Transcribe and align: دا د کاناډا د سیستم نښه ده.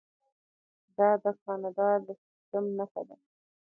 دا 0.97 1.09
د 1.23 1.25
کاناډا 1.43 1.89
د 2.05 2.07
سیستم 2.21 2.65
نښه 2.77 3.01
ده. 3.07 3.15